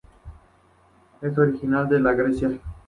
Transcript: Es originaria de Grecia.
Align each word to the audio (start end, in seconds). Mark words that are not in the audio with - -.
Es 1.21 1.37
originaria 1.37 1.99
de 2.01 2.15
Grecia. 2.15 2.59